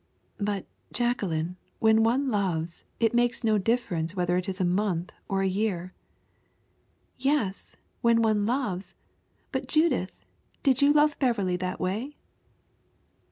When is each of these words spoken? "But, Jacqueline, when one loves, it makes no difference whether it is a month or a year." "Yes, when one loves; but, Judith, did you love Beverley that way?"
"But, 0.39 0.65
Jacqueline, 0.91 1.57
when 1.77 2.01
one 2.01 2.31
loves, 2.31 2.85
it 2.99 3.13
makes 3.13 3.43
no 3.43 3.59
difference 3.59 4.15
whether 4.15 4.35
it 4.35 4.49
is 4.49 4.59
a 4.59 4.65
month 4.65 5.13
or 5.29 5.43
a 5.43 5.47
year." 5.47 5.93
"Yes, 7.19 7.75
when 8.01 8.23
one 8.23 8.47
loves; 8.47 8.95
but, 9.51 9.67
Judith, 9.67 10.25
did 10.63 10.81
you 10.81 10.91
love 10.91 11.19
Beverley 11.19 11.55
that 11.57 11.79
way?" 11.79 12.15